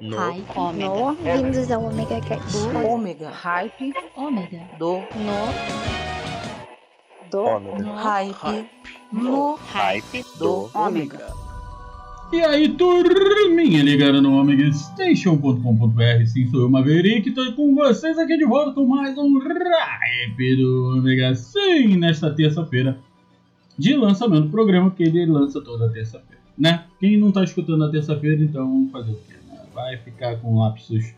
No. 0.00 0.16
Hype. 0.16 0.44
Ômega. 0.56 0.88
No, 0.88 1.14
bem-vindos 1.16 1.70
ao 1.72 1.84
Omega 1.84 2.20
Cast. 2.20 2.56
Ômega. 2.86 3.30
Hype. 3.30 3.92
Ômega. 4.16 4.60
Do. 4.78 4.98
No, 4.98 5.48
do, 7.28 7.40
Ômega. 7.40 7.94
Hype. 7.94 8.68
No. 9.12 9.54
Hype 9.56 10.24
Do. 10.38 10.70
Ômega. 10.72 11.32
E 12.32 12.40
aí, 12.42 12.68
turminha 12.68 13.82
ligada 13.82 14.22
no 14.22 14.38
Omega 14.38 14.72
Station.com.br, 14.72 16.26
sim, 16.26 16.46
sou 16.48 16.60
eu, 16.60 16.70
Maverick, 16.70 17.32
tô 17.32 17.52
com 17.54 17.74
vocês 17.74 18.18
aqui 18.18 18.36
de 18.36 18.44
volta 18.44 18.72
com 18.74 18.86
mais 18.86 19.18
um 19.18 19.38
Hype 19.40 20.56
do 20.56 20.98
Omega, 20.98 21.34
sim, 21.34 21.96
nesta 21.96 22.30
terça-feira 22.30 23.00
de 23.76 23.96
lançamento 23.96 24.44
do 24.44 24.50
programa, 24.50 24.92
que 24.92 25.02
ele 25.02 25.26
lança 25.26 25.60
toda 25.60 25.90
terça-feira, 25.90 26.42
né? 26.56 26.84
Quem 27.00 27.16
não 27.16 27.32
tá 27.32 27.42
escutando 27.42 27.78
na 27.78 27.90
terça-feira, 27.90 28.44
então 28.44 28.88
fazer 28.92 29.12
o 29.12 29.16
quê? 29.26 29.37
Vai 29.78 29.96
ficar 29.98 30.36
com 30.40 30.58
lapsos 30.58 31.14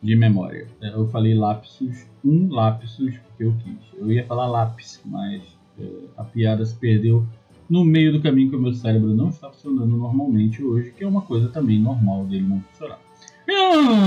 de 0.00 0.14
memória. 0.14 0.68
Eu 0.80 1.08
falei 1.08 1.34
lapsos, 1.34 2.06
um 2.24 2.48
lapsus, 2.48 3.18
porque 3.18 3.42
eu 3.42 3.52
quis. 3.64 3.98
Eu 3.98 4.12
ia 4.12 4.24
falar 4.24 4.46
lápis, 4.46 5.02
mas 5.04 5.42
eh, 5.80 6.04
a 6.16 6.22
piada 6.22 6.64
se 6.64 6.76
perdeu 6.76 7.26
no 7.68 7.84
meio 7.84 8.12
do 8.12 8.22
caminho 8.22 8.50
que 8.50 8.54
o 8.54 8.62
meu 8.62 8.72
cérebro 8.72 9.08
não 9.08 9.30
está 9.30 9.50
funcionando 9.50 9.96
normalmente 9.96 10.62
hoje, 10.62 10.92
que 10.96 11.02
é 11.02 11.08
uma 11.08 11.22
coisa 11.22 11.48
também 11.48 11.80
normal 11.80 12.24
dele 12.26 12.46
não 12.46 12.60
funcionar. 12.60 13.00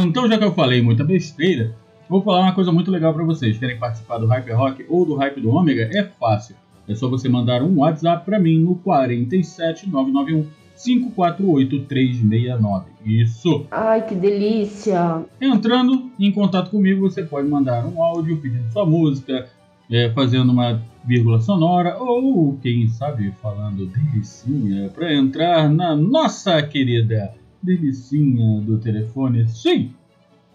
Então, 0.07 0.25
já 0.29 0.37
que 0.37 0.45
eu 0.45 0.53
falei 0.53 0.81
muita 0.81 1.03
besteira, 1.03 1.75
vou 2.07 2.21
falar 2.21 2.39
uma 2.39 2.55
coisa 2.55 2.71
muito 2.71 2.89
legal 2.89 3.13
para 3.13 3.25
vocês. 3.25 3.57
Querem 3.57 3.77
participar 3.77 4.19
do 4.19 4.27
Hype 4.27 4.51
Rock 4.51 4.85
ou 4.87 5.05
do 5.05 5.15
Hype 5.15 5.41
do 5.41 5.49
Ômega? 5.49 5.89
É 5.93 6.05
fácil. 6.17 6.55
É 6.87 6.95
só 6.95 7.09
você 7.09 7.27
mandar 7.27 7.61
um 7.61 7.79
WhatsApp 7.79 8.23
para 8.23 8.39
mim 8.39 8.57
no 8.57 8.75
47991 8.77 10.47
548 10.77 11.85
369. 11.85 12.85
Isso! 13.05 13.65
Ai, 13.71 14.05
que 14.05 14.15
delícia! 14.15 15.25
Entrando 15.41 16.11
em 16.19 16.31
contato 16.31 16.69
comigo, 16.69 17.09
você 17.09 17.23
pode 17.23 17.47
mandar 17.47 17.85
um 17.85 18.01
áudio 18.01 18.37
pedindo 18.37 18.71
sua 18.71 18.85
música, 18.85 19.47
é, 19.91 20.09
fazendo 20.11 20.51
uma 20.51 20.81
vírgula 21.05 21.39
sonora 21.39 21.97
ou, 21.97 22.57
quem 22.61 22.87
sabe, 22.87 23.31
falando 23.41 23.85
delicinha 23.87 24.89
para 24.89 25.13
entrar 25.13 25.69
na 25.69 25.95
nossa 25.95 26.61
querida 26.61 27.33
delicinha 27.63 28.61
do 28.61 28.77
telefone. 28.77 29.47
Sim! 29.47 29.93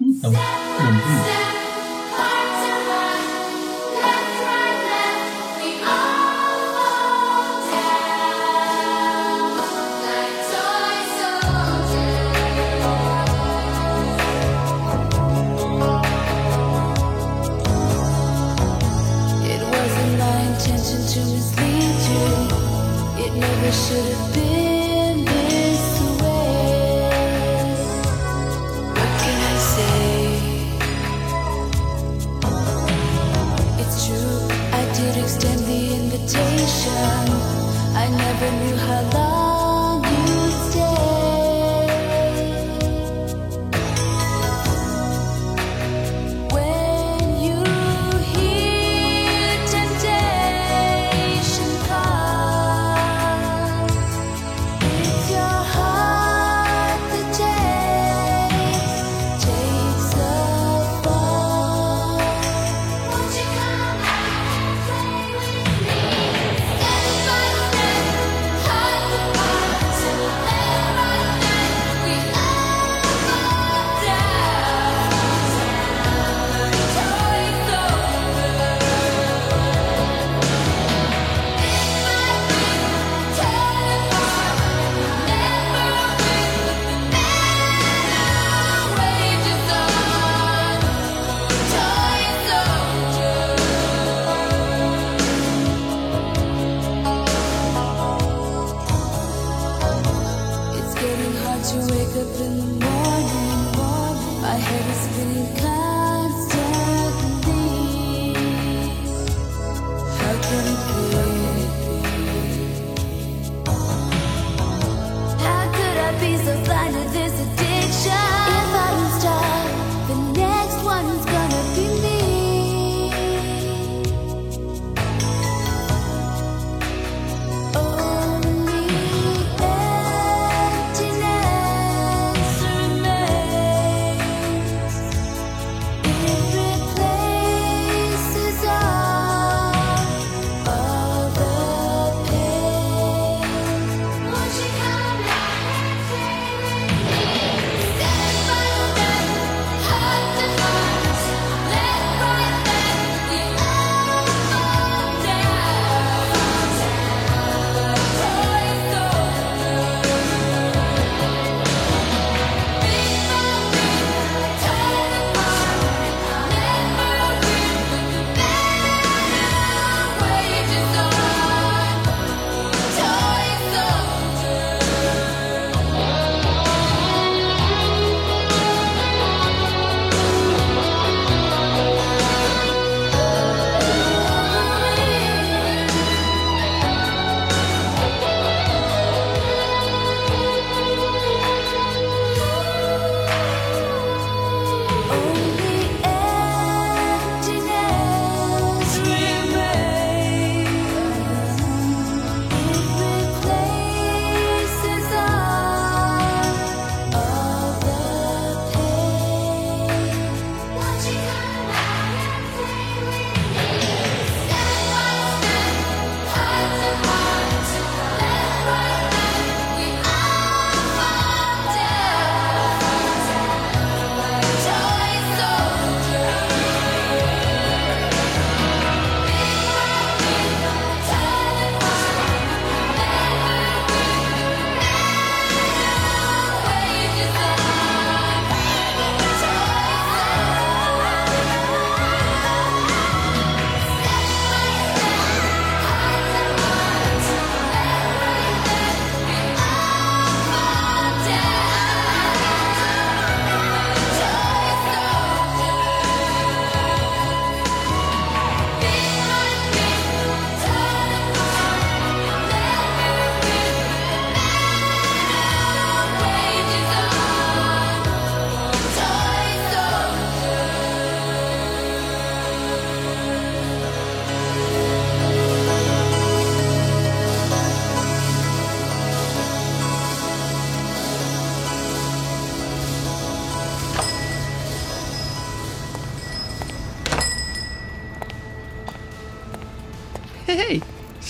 Então, 0.00 0.31
vamos 0.31 1.03
embora. 1.03 1.52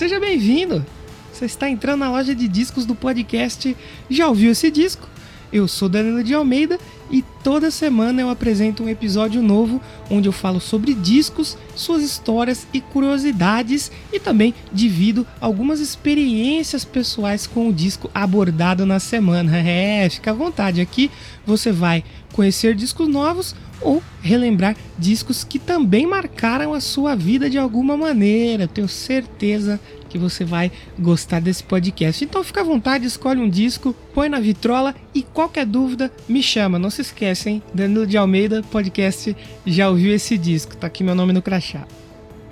Seja 0.02 0.18
bem-vindo! 0.18 0.84
Você 1.32 1.44
está 1.44 1.70
entrando 1.70 2.00
na 2.00 2.10
loja 2.10 2.34
de 2.34 2.48
discos 2.48 2.84
do 2.84 2.92
podcast 2.92 3.76
Já 4.10 4.26
Ouviu 4.26 4.50
Esse 4.50 4.68
Disco? 4.68 5.08
Eu 5.52 5.68
sou 5.68 5.88
Danilo 5.88 6.24
de 6.24 6.34
Almeida 6.34 6.76
e 7.08 7.22
toda 7.44 7.70
semana 7.70 8.20
eu 8.20 8.28
apresento 8.28 8.82
um 8.82 8.88
episódio 8.88 9.40
novo 9.40 9.80
onde 10.10 10.28
eu 10.28 10.32
falo 10.32 10.58
sobre 10.58 10.92
discos, 10.92 11.56
suas 11.76 12.02
histórias 12.02 12.66
e 12.74 12.80
curiosidades 12.80 13.92
e 14.12 14.18
também 14.18 14.52
divido 14.72 15.24
algumas 15.40 15.78
experiências 15.78 16.84
pessoais 16.84 17.46
com 17.46 17.68
o 17.68 17.72
disco 17.72 18.10
abordado 18.12 18.84
na 18.84 18.98
semana. 18.98 19.52
É, 19.62 20.10
fica 20.10 20.32
à 20.32 20.34
vontade 20.34 20.80
aqui, 20.80 21.12
você 21.46 21.70
vai 21.70 22.02
conhecer 22.32 22.74
discos 22.74 23.06
novos 23.06 23.54
ou 23.82 24.02
relembrar 24.20 24.76
discos 24.98 25.44
que 25.44 25.58
também 25.58 26.06
marcaram 26.06 26.72
a 26.74 26.80
sua 26.80 27.14
vida 27.14 27.48
de 27.50 27.58
alguma 27.58 27.96
maneira. 27.96 28.68
Tenho 28.68 28.88
certeza 28.88 29.80
que 30.08 30.18
você 30.18 30.44
vai 30.44 30.70
gostar 30.98 31.40
desse 31.40 31.62
podcast. 31.64 32.22
Então 32.24 32.44
fica 32.44 32.60
à 32.60 32.64
vontade, 32.64 33.06
escolhe 33.06 33.40
um 33.40 33.48
disco, 33.48 33.94
põe 34.14 34.28
na 34.28 34.38
vitrola 34.40 34.94
e 35.14 35.22
qualquer 35.22 35.64
dúvida 35.66 36.12
me 36.28 36.42
chama. 36.42 36.78
Não 36.78 36.90
se 36.90 37.00
esquece, 37.00 37.48
hein? 37.50 37.62
Danilo 37.72 38.06
de 38.06 38.16
Almeida, 38.16 38.62
podcast 38.70 39.36
Já 39.66 39.88
ouviu 39.88 40.14
esse 40.14 40.36
disco? 40.36 40.76
Tá 40.76 40.86
aqui 40.86 41.02
meu 41.02 41.14
nome 41.14 41.32
no 41.32 41.40
crachá. 41.42 41.86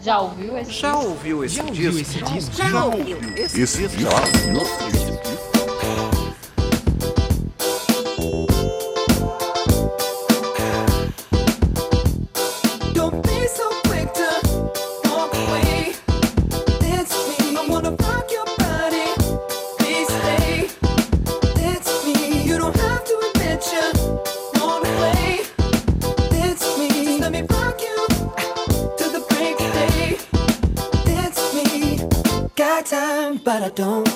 Já 0.02 0.18
ouviu 0.18 0.56
esse 0.56 0.72
já 0.72 0.92
disco? 0.92 1.08
Ouviu 1.08 1.44
esse 1.44 1.56
já 1.56 1.62
disco? 1.64 1.76
ouviu 1.76 2.00
esse 2.00 2.22
disco? 2.22 2.56
Já 2.56 2.84
ouviu 2.84 3.18
esse 3.36 3.56
disco? 3.58 4.00
Já 4.00 4.10
ouviu 4.10 4.62
esse 4.88 5.04
disco? 5.04 5.50
don't 33.75 34.09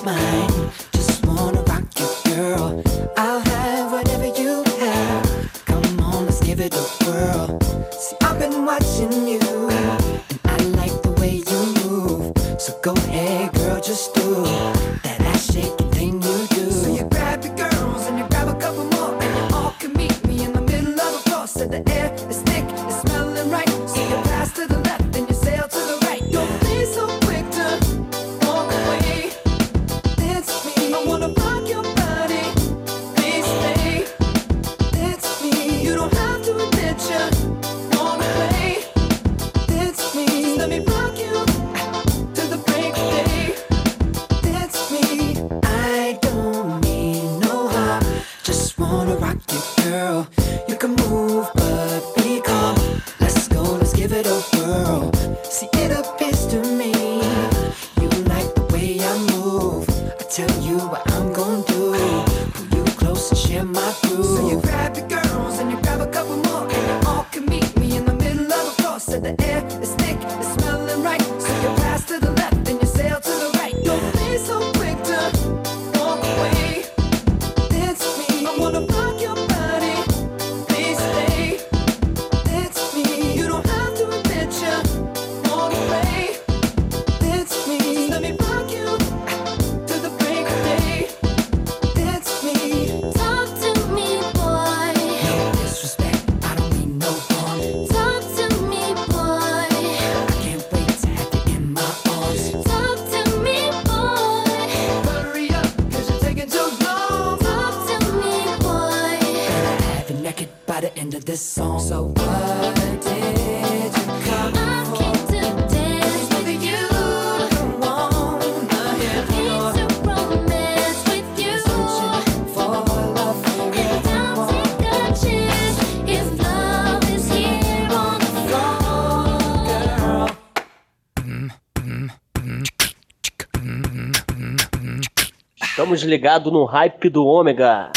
Estamos 135.95 136.11
ligados 136.11 136.51
no 136.51 136.65
hype 136.65 137.09
do 137.09 137.25
ômega. 137.25 137.94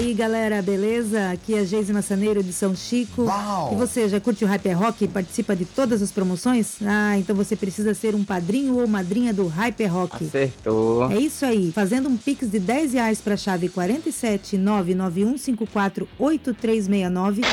aí, 0.00 0.14
galera, 0.14 0.62
beleza? 0.62 1.30
Aqui 1.30 1.54
é 1.54 1.58
a 1.58 1.64
Geise 1.64 1.92
Massaneiro 1.92 2.42
de 2.42 2.54
São 2.54 2.74
Chico. 2.74 3.24
Uau. 3.24 3.72
E 3.72 3.74
você 3.76 4.08
já 4.08 4.18
curte 4.18 4.42
o 4.44 4.48
Hyper 4.48 4.72
é 4.72 4.74
Rock 4.74 5.04
e 5.04 5.08
participa 5.08 5.54
de 5.54 5.66
todas 5.66 6.00
as 6.00 6.10
promoções? 6.10 6.76
Ah, 6.82 7.18
então 7.18 7.36
você 7.36 7.54
precisa 7.54 7.92
ser 7.92 8.14
um 8.14 8.24
padrinho 8.24 8.78
ou 8.78 8.86
madrinha 8.86 9.34
do 9.34 9.46
Hyper 9.46 9.86
é 9.86 9.90
Rock. 9.90 10.24
Acertou. 10.24 11.10
É 11.10 11.18
isso 11.18 11.44
aí. 11.44 11.70
Fazendo 11.72 12.08
um 12.08 12.16
pix 12.16 12.50
de 12.50 12.58
10 12.58 12.94
reais 12.94 13.20
para 13.20 13.34
a 13.34 13.36
chave 13.36 13.68
47 13.68 14.56
991548369. 14.56 17.44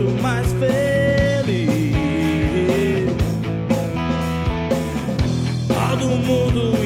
muito 0.03 0.23
mais 0.23 0.47
feliz. 0.55 1.93
Todo 5.69 6.09
mundo 6.09 6.82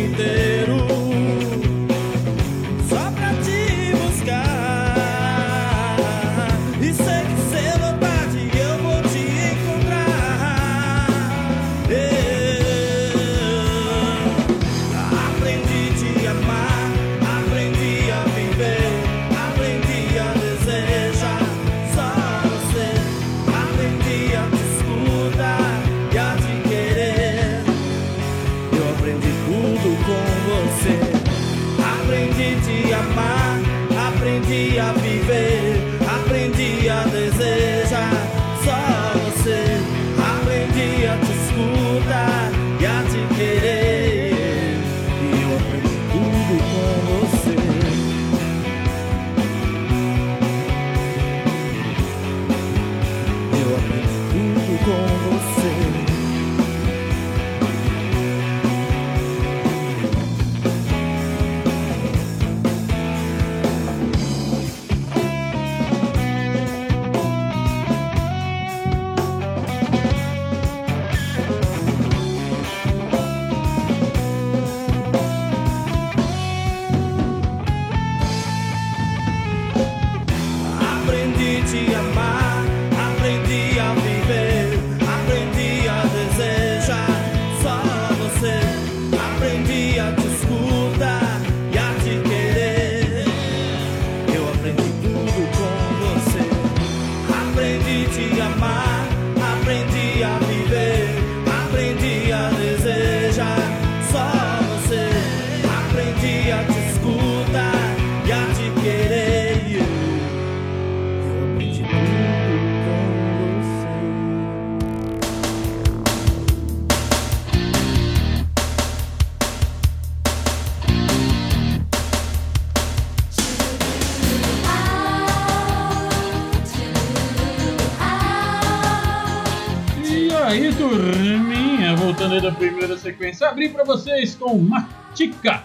primeira 132.57 132.97
sequência, 132.97 133.49
abri 133.49 133.69
pra 133.69 133.85
vocês 133.85 134.35
com 134.35 134.59
Matica, 134.59 135.63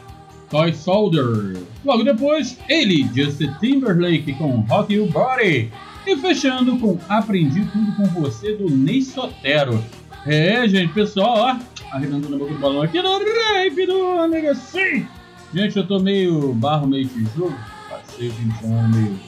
Toy 0.49 0.73
Soldier. 0.73 1.57
Logo 1.83 2.03
depois, 2.03 2.57
ele, 2.69 3.09
Justin 3.15 3.53
Timberlake 3.59 4.33
com 4.33 4.61
Rock 4.61 4.93
Your 4.93 5.09
Body. 5.09 5.71
E 6.05 6.17
fechando 6.17 6.77
com 6.79 6.99
Aprendi 7.07 7.63
Tudo 7.65 7.95
Com 7.95 8.21
Você 8.21 8.55
do 8.55 8.69
Ney 8.69 9.01
Sotero. 9.03 9.83
É, 10.25 10.67
gente, 10.67 10.93
pessoal, 10.93 11.37
ó, 11.37 11.95
arredondando 11.95 12.35
a 12.35 12.39
boca 12.39 12.53
do 12.53 12.59
balão 12.59 12.81
aqui 12.81 13.01
no 13.01 13.19
Rap 13.19 13.85
do 13.85 13.99
Ômega, 13.99 14.53
sim! 14.55 15.07
Gente, 15.53 15.77
eu 15.77 15.85
tô 15.85 15.99
meio 15.99 16.53
barro, 16.53 16.87
meio 16.87 17.07
tijolo, 17.07 17.55
passei 17.89 18.29
o 18.29 18.33
semana 18.59 18.87
meio 18.87 19.19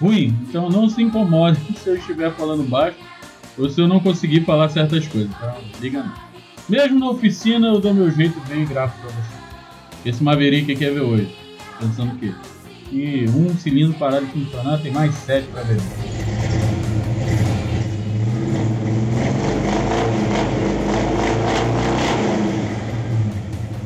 ruim, 0.00 0.36
então 0.48 0.68
não 0.68 0.88
se 0.88 1.02
incomode 1.02 1.60
se 1.78 1.88
eu 1.88 1.96
estiver 1.96 2.32
falando 2.32 2.68
baixo 2.68 2.98
ou 3.58 3.68
se 3.68 3.80
eu 3.80 3.86
não 3.86 4.00
conseguir 4.00 4.44
falar 4.44 4.68
certas 4.70 5.06
coisas, 5.06 5.30
tá? 5.38 5.56
Liga 5.80 6.02
não. 6.02 6.31
Mesmo 6.68 6.98
na 6.98 7.10
oficina 7.10 7.68
eu 7.68 7.80
dou 7.80 7.92
meu 7.92 8.10
jeito 8.10 8.40
bem 8.48 8.64
gráfico 8.64 9.06
pra 9.06 9.10
você. 9.10 10.08
Esse 10.08 10.22
Maverick 10.22 10.72
aqui 10.72 10.84
é 10.84 10.90
V8. 10.90 11.28
Pensando 11.80 12.16
que 12.16 12.34
e 12.92 13.24
um 13.30 13.56
cilindro 13.56 13.98
parar 13.98 14.20
de 14.20 14.26
funcionar, 14.26 14.78
tem 14.82 14.92
mais 14.92 15.14
sete 15.14 15.48
pra 15.48 15.62
ver. 15.62 15.80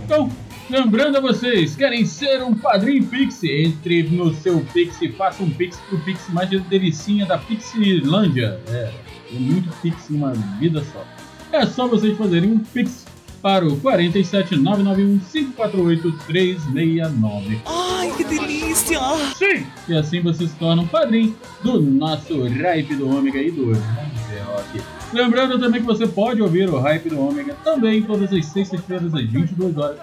Então, 0.05 0.29
lembrando 0.69 1.19
a 1.19 1.21
vocês, 1.21 1.77
querem 1.77 2.05
ser 2.05 2.43
um 2.43 2.55
padrinho 2.55 3.07
Pix? 3.07 3.45
Entre 3.45 4.03
no 4.03 4.35
seu 4.35 4.59
Pix 4.73 5.01
e 5.01 5.13
faça 5.13 5.41
um 5.41 5.51
Pix 5.51 5.77
pro 5.89 5.99
Pix 6.01 6.29
mais 6.31 6.51
delicinha 6.51 7.25
da 7.27 7.39
Pixilândia. 7.39 8.61
É, 8.67 8.93
tem 9.31 9.39
muito 9.39 9.71
Pix 9.81 10.11
em 10.11 10.17
uma 10.17 10.33
vida 10.33 10.83
só. 10.93 11.05
É 11.53 11.65
só 11.67 11.87
vocês 11.87 12.17
fazerem 12.17 12.53
um 12.53 12.59
Pix 12.59 13.07
para 13.43 13.67
o 13.67 13.77
47991 13.79 15.19
548 15.19 16.13
369. 16.27 17.61
Ai, 17.67 18.13
que 18.17 18.25
delícia! 18.25 18.99
Sim! 19.37 19.67
E 19.89 19.95
assim 19.95 20.21
você 20.21 20.47
se 20.47 20.55
torna 20.57 20.83
um 20.83 20.87
padrinho 20.87 21.37
do 21.63 21.81
nosso 21.81 22.43
Hype 22.49 22.95
do 22.97 23.09
Ômega 23.09 23.41
e 23.41 23.51
do 23.51 23.73
Rock. 23.73 24.81
Lembrando 25.13 25.59
também 25.59 25.81
que 25.81 25.87
você 25.87 26.07
pode 26.07 26.43
ouvir 26.43 26.69
o 26.69 26.81
Hype 26.81 27.11
do 27.11 27.21
Ômega 27.21 27.55
também 27.63 28.03
todas 28.03 28.33
as 28.33 28.47
sextas-feiras 28.47 29.15
às 29.15 29.31
22 29.31 29.79
horas 29.79 29.99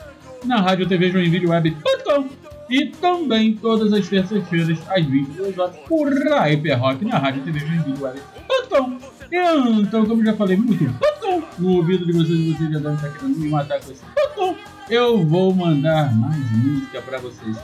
na 0.46 0.62
Rádio 0.62 0.88
TV 0.88 1.12
Joinville 1.12 1.48
Web.com 1.48 2.30
e 2.70 2.88
também 2.88 3.56
todas 3.56 3.92
as 3.92 4.08
terças-feiras 4.08 4.80
às 4.90 5.06
22 5.06 5.58
horas 5.58 5.76
por 5.88 6.12
Hype 6.12 6.72
Rock 6.74 7.06
na 7.06 7.18
Rádio 7.18 7.44
TV 7.44 7.60
Joinville 7.60 8.02
Então, 9.36 10.06
como 10.06 10.24
já 10.24 10.36
falei 10.36 10.56
muito 10.56 10.84
no 11.58 11.78
ouvido 11.78 12.06
de 12.06 12.12
vocês, 12.12 12.56
vocês 12.56 12.72
já 12.72 12.78
devem 12.78 12.94
estar 12.94 13.10
querendo 13.10 13.40
me 13.40 13.50
matar 13.50 13.80
com 13.82 13.92
esse. 13.92 14.04
Eu 14.88 15.26
vou 15.26 15.52
mandar 15.56 16.14
mais 16.16 16.52
música 16.52 17.02
pra 17.02 17.18
vocês. 17.18 17.58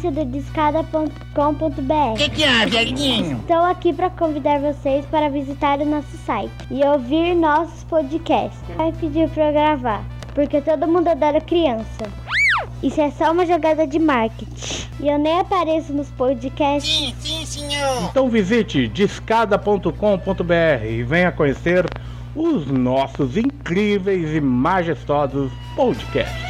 Analice 0.00 0.10
do 0.10 0.24
discada.com.br. 0.24 2.16
Que 2.16 2.30
que 2.30 2.44
é, 2.44 2.66
velhinho? 2.66 3.36
Estou 3.38 3.64
aqui 3.64 3.92
para 3.92 4.08
convidar 4.10 4.58
vocês 4.58 5.04
para 5.06 5.28
visitar 5.28 5.78
o 5.78 5.84
nosso 5.84 6.16
site 6.24 6.52
e 6.70 6.82
ouvir 6.84 7.34
nossos 7.34 7.84
podcasts. 7.84 8.58
Vai 8.76 8.92
pedir 8.92 9.28
para 9.30 9.48
eu 9.48 9.52
gravar, 9.52 10.04
porque 10.34 10.60
todo 10.60 10.88
mundo 10.88 11.08
adora 11.08 11.40
criança. 11.40 12.04
Isso 12.82 13.00
é 13.00 13.10
só 13.10 13.32
uma 13.32 13.44
jogada 13.44 13.86
de 13.86 13.98
marketing. 13.98 14.88
E 15.00 15.08
eu 15.08 15.18
nem 15.18 15.40
apareço 15.40 15.92
nos 15.92 16.10
podcasts. 16.10 16.90
Sim, 16.90 17.14
sim, 17.20 17.44
senhor. 17.46 18.10
Então 18.10 18.28
visite 18.28 18.88
discada.com.br 18.88 20.86
e 20.88 21.02
venha 21.02 21.30
conhecer 21.30 21.86
os 22.34 22.66
nossos 22.66 23.36
incríveis 23.36 24.34
e 24.34 24.40
majestosos 24.40 25.52
podcasts. 25.74 26.49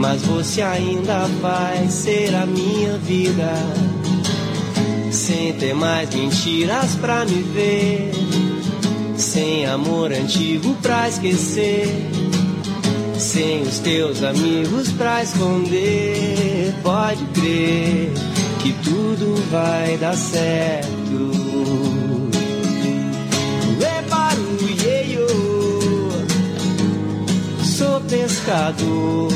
mas 0.00 0.22
você 0.22 0.62
ainda 0.62 1.26
vai 1.42 1.86
ser 1.88 2.34
a 2.34 2.46
minha 2.46 2.96
vida. 2.96 3.52
Sem 5.12 5.52
ter 5.52 5.74
mais 5.74 6.08
mentiras 6.14 6.94
pra 6.94 7.26
me 7.26 7.42
ver, 7.42 8.10
sem 9.14 9.66
amor 9.66 10.10
antigo 10.10 10.74
pra 10.80 11.06
esquecer, 11.06 11.86
sem 13.18 13.60
os 13.60 13.78
teus 13.80 14.22
amigos 14.22 14.90
pra 14.92 15.22
esconder. 15.22 16.74
Pode 16.82 17.22
crer 17.34 18.10
que 18.62 18.72
tudo 18.82 19.36
vai 19.50 19.98
dar 19.98 20.16
certo. 20.16 21.00
Sou 27.62 28.00
pescador, 28.02 29.32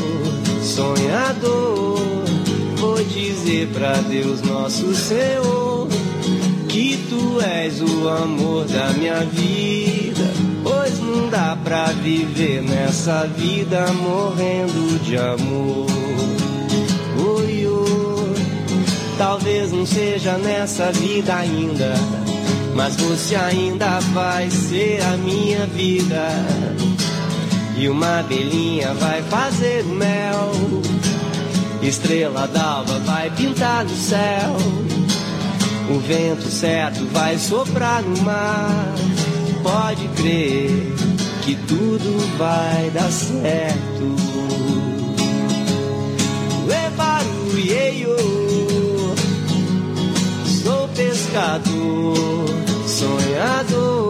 sonhador. 0.74 2.00
Vou 2.76 2.96
dizer 3.04 3.68
pra 3.68 3.92
Deus 3.94 4.42
nosso 4.42 4.92
Senhor 4.94 5.88
que 6.68 6.98
tu 7.08 7.40
és 7.40 7.80
o 7.80 8.08
amor 8.08 8.64
da 8.66 8.88
minha 8.94 9.20
vida. 9.20 10.24
Pois 10.64 10.98
não 10.98 11.28
dá 11.30 11.56
pra 11.62 11.86
viver 11.86 12.62
nessa 12.62 13.24
vida 13.26 13.86
morrendo 13.92 14.98
de 15.04 15.16
amor. 15.16 15.86
Oi, 17.24 17.66
oi. 17.66 18.34
Talvez 19.16 19.70
não 19.70 19.86
seja 19.86 20.36
nessa 20.38 20.90
vida 20.90 21.36
ainda, 21.36 21.94
mas 22.74 22.96
você 22.96 23.36
ainda 23.36 24.00
vai 24.12 24.50
ser 24.50 25.00
a 25.02 25.16
minha 25.18 25.66
vida. 25.66 26.73
E 27.76 27.88
uma 27.88 28.20
abelhinha 28.20 28.94
vai 28.94 29.22
fazer 29.22 29.84
o 29.84 29.88
mel, 29.88 30.52
estrela 31.82 32.46
d'alva 32.46 33.00
vai 33.00 33.30
pintar 33.30 33.84
no 33.84 33.96
céu. 33.96 34.56
O 35.90 35.98
vento 35.98 36.48
certo 36.48 37.04
vai 37.12 37.36
soprar 37.36 38.02
no 38.02 38.22
mar. 38.22 38.94
Pode 39.62 40.06
crer 40.16 40.94
que 41.42 41.56
tudo 41.66 42.38
vai 42.38 42.90
dar 42.90 43.10
certo. 43.10 44.16
Ebaruieio, 46.86 48.16
sou 50.62 50.88
pescador, 50.88 52.46
sonhador. 52.86 54.03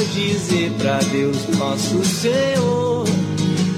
Vou 0.00 0.08
dizer 0.14 0.72
pra 0.78 0.98
Deus, 1.12 1.36
nosso 1.58 2.02
Senhor, 2.06 3.04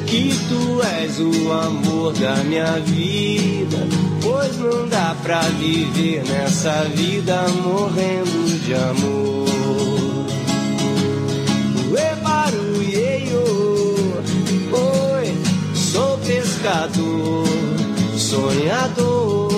que 0.07 0.31
tu 0.49 0.81
és 1.01 1.19
o 1.19 1.51
amor 1.51 2.13
da 2.13 2.37
minha 2.45 2.79
vida. 2.79 3.79
Pois 4.23 4.57
não 4.57 4.87
dá 4.87 5.17
pra 5.21 5.41
viver 5.41 6.23
nessa 6.29 6.85
vida 6.95 7.45
morrendo 7.65 8.61
de 8.65 8.73
amor. 8.73 9.49
Ebaruieio, 12.13 13.43
oi, 14.71 15.35
sou 15.75 16.19
pescador, 16.19 17.49
sonhador. 18.17 19.51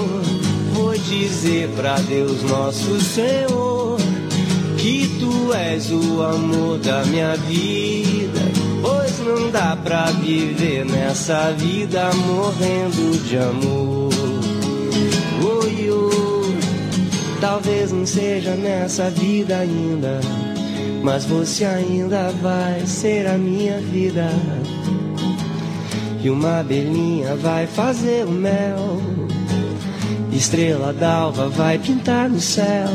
Vou 0.73 0.97
dizer 0.97 1.69
pra 1.77 1.97
Deus, 1.97 2.43
nosso 2.45 2.99
Senhor, 3.03 3.99
que 4.85 5.09
tu 5.19 5.51
és 5.55 5.91
o 5.91 6.23
amor 6.23 6.77
da 6.77 7.03
minha 7.07 7.35
vida. 7.37 8.41
Pois 8.83 9.19
não 9.21 9.51
dá 9.51 9.75
pra 9.83 10.11
viver 10.11 10.85
nessa 10.85 11.53
vida 11.53 12.11
morrendo 12.27 13.19
de 13.25 13.39
amor. 13.39 14.13
Oi, 15.63 15.91
oi, 15.91 16.59
talvez 17.41 17.93
não 17.93 18.05
seja 18.05 18.55
nessa 18.57 19.09
vida 19.09 19.57
ainda, 19.57 20.21
mas 21.03 21.25
você 21.25 21.65
ainda 21.65 22.31
vai 22.43 22.85
ser 22.85 23.27
a 23.27 23.39
minha 23.39 23.81
vida. 23.81 24.29
E 26.23 26.29
uma 26.29 26.61
abelhinha 26.61 27.35
vai 27.37 27.67
fazer 27.67 28.27
o 28.27 28.31
mel, 28.31 29.01
estrela 30.31 30.93
d'alva 30.93 31.49
vai 31.49 31.79
pintar 31.79 32.29
no 32.29 32.39
céu. 32.39 32.91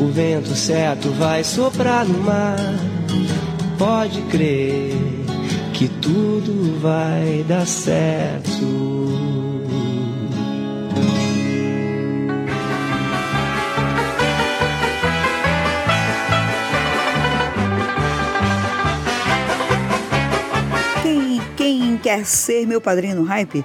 O 0.00 0.06
vento 0.12 0.54
certo 0.54 1.10
vai 1.10 1.42
soprar 1.42 2.06
no 2.06 2.20
mar. 2.20 2.56
Pode 3.76 4.22
crer 4.22 4.92
que 5.74 5.88
tudo 5.88 6.78
vai 6.80 7.44
dar 7.48 7.66
certo. 7.66 8.48
Quem, 21.02 21.40
quem 21.56 21.96
quer 21.96 22.24
ser 22.24 22.66
meu 22.68 22.80
padrinho 22.80 23.16
no 23.16 23.24
hype? 23.24 23.64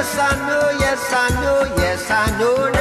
yes 0.00 0.16
I 0.18 0.34
know, 0.46 0.70
yes 0.80 1.12
I 1.12 1.28
know, 1.42 1.74
yes 1.76 2.10
I 2.10 2.38
know. 2.38 2.79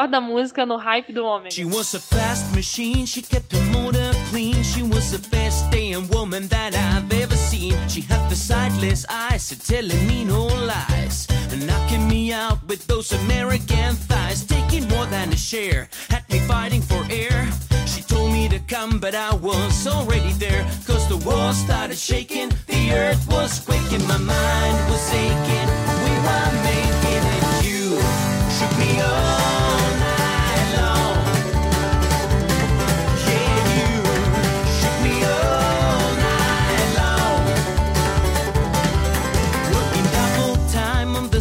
Melhor 0.00 0.08
da 0.08 0.20
música 0.20 0.64
no 0.64 0.78
hype 0.78 1.12
do. 1.12 1.22
She 1.50 1.64
was 1.64 1.94
a 1.94 2.00
fast 2.00 2.54
machine, 2.54 3.04
she 3.04 3.20
kept 3.20 3.50
the 3.50 3.60
motor 3.70 4.12
clean. 4.30 4.62
She 4.62 4.82
was 4.82 5.10
the 5.10 5.18
best 5.28 5.70
damn 5.70 6.08
woman 6.08 6.48
that 6.48 6.74
I've 6.74 7.12
ever 7.20 7.36
seen. 7.36 7.74
She 7.86 8.00
had 8.00 8.30
the 8.30 8.34
sightless 8.34 9.04
eyes, 9.10 9.50
telling 9.68 10.06
me 10.06 10.24
no 10.24 10.46
lies. 10.46 11.28
Knocking 11.66 12.08
me 12.08 12.32
out 12.32 12.66
with 12.66 12.86
those 12.86 13.12
American 13.12 13.94
thighs, 14.08 14.42
taking 14.46 14.88
more 14.88 15.04
than 15.06 15.34
a 15.34 15.36
share. 15.36 15.90
Had 16.08 16.24
me 16.30 16.38
fighting 16.48 16.80
for 16.80 17.04
air. 17.10 17.50
She 17.84 18.00
told 18.00 18.32
me 18.32 18.48
to 18.48 18.58
come, 18.60 19.00
but 19.00 19.14
I 19.14 19.34
was 19.34 19.86
already 19.86 20.32
there. 20.38 20.64
Cause 20.86 21.06
the 21.08 21.18
world 21.28 21.54
started 21.54 21.98
shaking, 21.98 22.48
the 22.68 22.92
earth 22.92 23.28
was 23.28 23.60
quaking, 23.60 24.06
my 24.08 24.16
mind 24.16 24.76
was 24.88 25.12
aching. 25.12 25.68
We 26.04 26.12
were 26.24 26.52
making 26.64 27.24
it, 27.36 27.44
you 27.68 28.00
shook 28.56 28.72
me 28.78 29.00
all 29.02 29.69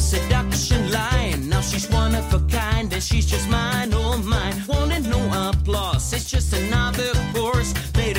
seduction 0.09 0.91
line. 0.91 1.47
Now 1.49 1.61
she's 1.61 1.87
one 1.89 2.15
of 2.15 2.33
a 2.33 2.39
kind, 2.49 2.91
and 2.91 3.03
she's 3.03 3.27
just 3.27 3.47
mine, 3.47 3.91
oh 3.93 4.17
mine. 4.17 4.55
Wanted 4.67 5.05
no 5.07 5.21
applause, 5.49 6.11
it's 6.13 6.29
just 6.29 6.51
another 6.53 7.11
course. 7.33 7.71
Later 7.95 8.18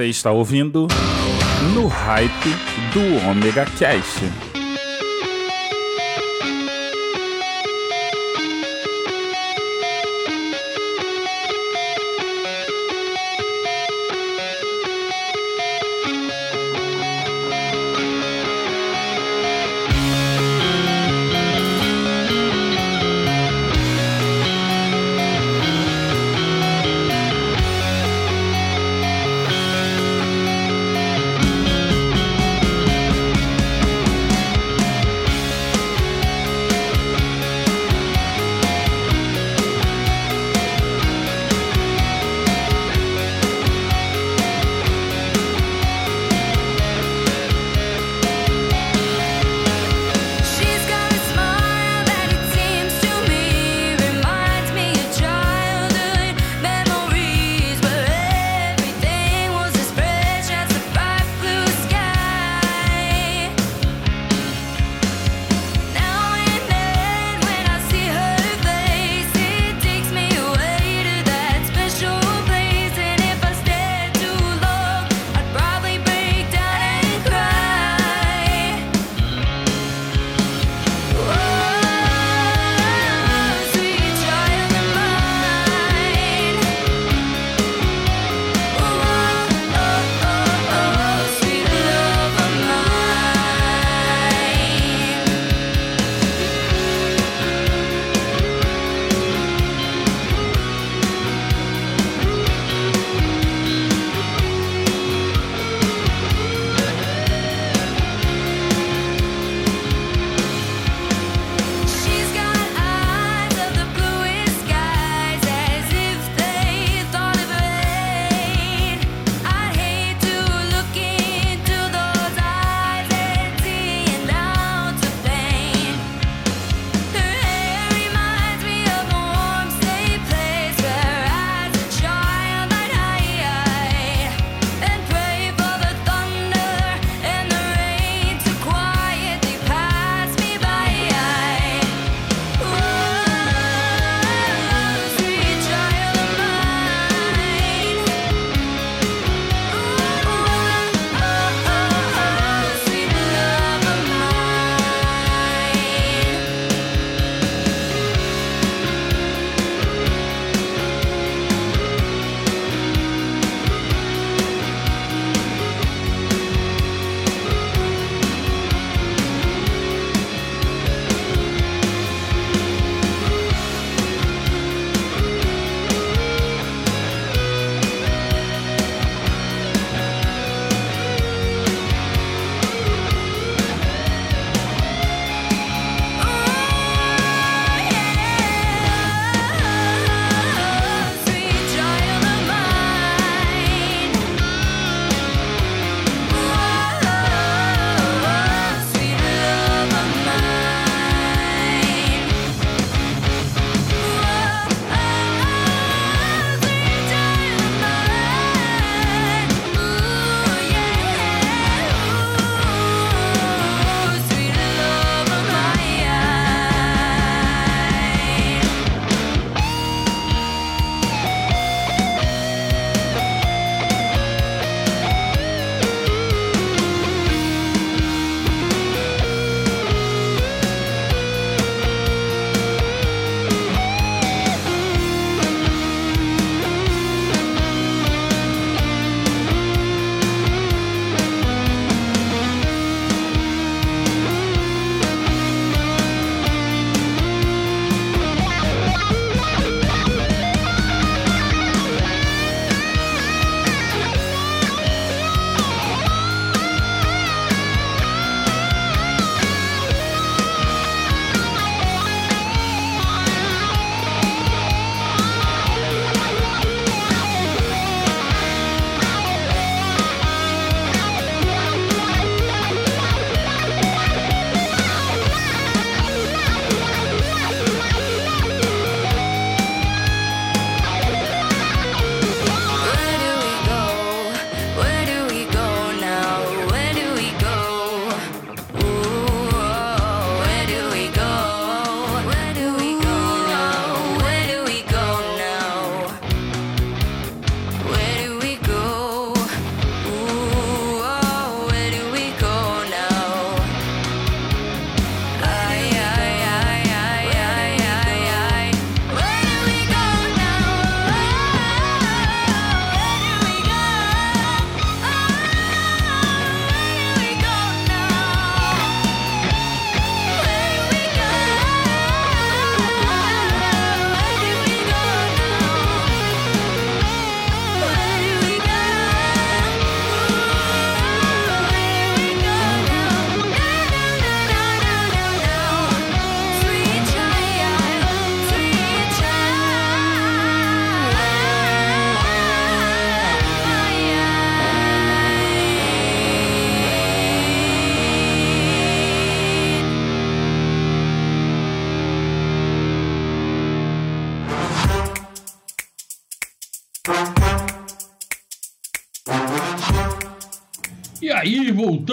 Você 0.00 0.06
está 0.06 0.32
ouvindo 0.32 0.88
no 1.74 1.86
hype 1.86 2.48
do 2.94 3.28
Omega 3.28 3.66
Cast. 3.78 4.49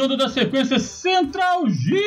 Voltando 0.08 0.18
da 0.18 0.30
sequência 0.30 0.80
central 0.80 1.70
gigante, 1.70 1.97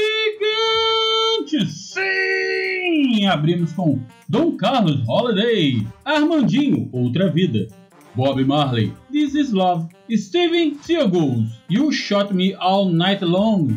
sim! 1.71 3.27
Abrimos 3.27 3.73
com 3.75 4.01
Dom 4.27 4.57
Carlos 4.57 5.07
Holiday, 5.07 5.87
Armandinho, 6.05 6.89
Outra 6.93 7.31
Vida, 7.31 7.69
Bob 8.15 8.43
Marley, 8.43 8.93
This 9.13 9.35
Is 9.35 9.53
Love, 9.53 9.89
Steven 10.11 10.79
Seagulls, 10.81 11.53
You 11.69 11.93
Shot 11.93 12.33
Me 12.33 12.55
All 12.55 12.89
Night 12.89 13.23
Long, 13.23 13.77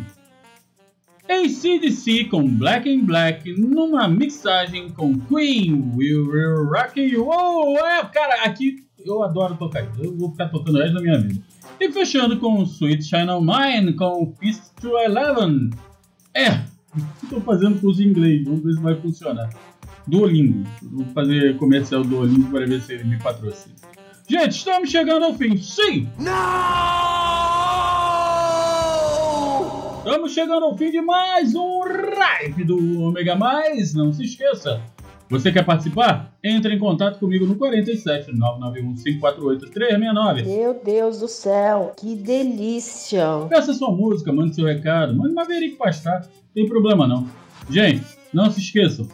ACDC 1.28 2.24
com 2.24 2.48
Black 2.48 2.88
in 2.88 3.04
Black 3.04 3.52
numa 3.52 4.08
mixagem 4.08 4.88
com 4.88 5.18
Queen, 5.20 5.92
We 5.94 6.14
Will 6.14 6.64
Rock 6.64 6.98
You. 6.98 7.28
Oh, 7.28 7.78
é, 7.78 8.02
cara, 8.06 8.44
aqui 8.44 8.84
eu 9.04 9.22
adoro 9.22 9.54
tocar 9.56 9.82
isso. 9.82 10.02
Eu 10.02 10.16
vou 10.16 10.30
ficar 10.30 10.48
tocando 10.48 10.76
o 10.76 10.80
resto 10.80 10.94
da 10.94 11.02
minha 11.02 11.18
vida. 11.18 11.42
E 11.80 11.90
fechando 11.90 12.38
com 12.38 12.62
Sweet 12.62 13.02
Shine 13.02 13.30
On 13.30 13.40
Mine 13.40 13.94
com 13.94 14.32
Fist 14.38 14.62
to 14.80 14.96
Eleven. 14.98 15.70
É, 16.32 16.64
estou 17.22 17.40
fazendo 17.40 17.80
curso 17.80 18.00
de 18.00 18.08
inglês, 18.08 18.44
vamos 18.44 18.62
ver 18.62 18.74
se 18.74 18.80
vai 18.80 18.94
funcionar. 18.96 19.50
Duolingo. 20.06 20.64
Vou 20.82 21.04
fazer 21.06 21.56
comercial 21.56 22.02
do 22.02 22.10
Duolingo 22.10 22.50
para 22.50 22.66
ver 22.66 22.80
se 22.80 22.92
ele 22.92 23.04
me 23.04 23.18
patrocina. 23.18 23.74
Gente, 24.28 24.52
estamos 24.52 24.90
chegando 24.90 25.24
ao 25.24 25.34
fim. 25.34 25.56
Sim! 25.56 26.08
Estamos 29.98 30.32
chegando 30.32 30.64
ao 30.64 30.76
fim 30.76 30.90
de 30.90 31.00
mais 31.00 31.54
um 31.54 31.80
Ripe 31.82 32.64
do 32.64 33.02
Omega 33.02 33.34
Mais. 33.34 33.94
Não 33.94 34.12
se 34.12 34.24
esqueça, 34.24 34.80
você 35.28 35.50
quer 35.50 35.64
participar? 35.64 36.34
Entre 36.42 36.74
em 36.74 36.78
contato 36.78 37.18
comigo 37.18 37.46
no 37.46 37.56
47 37.56 38.32
991 38.32 38.94
548 38.94 39.70
369. 39.70 40.42
Meu 40.42 40.80
Deus 40.84 41.20
do 41.20 41.28
céu, 41.28 41.92
que 41.98 42.14
delícia! 42.14 43.46
Peça 43.48 43.72
sua 43.72 43.90
música, 43.90 44.32
mande 44.32 44.54
seu 44.54 44.66
recado, 44.66 45.16
mande 45.16 45.34
Maverick 45.34 45.76
pastar, 45.76 46.20
não 46.20 46.28
tem 46.54 46.68
problema 46.68 47.06
não. 47.08 47.26
Gente, 47.70 48.04
não 48.32 48.50
se 48.50 48.60
esqueçam, 48.60 49.08